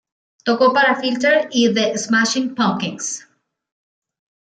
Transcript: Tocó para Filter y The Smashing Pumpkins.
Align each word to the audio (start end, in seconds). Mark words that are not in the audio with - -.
Tocó 0.43 0.73
para 0.73 0.95
Filter 0.95 1.47
y 1.51 1.71
The 1.75 1.95
Smashing 1.95 2.55
Pumpkins. 2.55 3.27